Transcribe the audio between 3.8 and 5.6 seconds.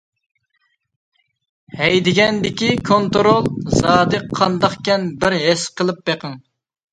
زادى قانداقكەن بىر